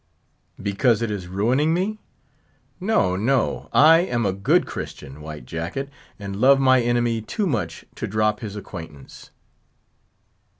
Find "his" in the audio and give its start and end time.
8.39-8.55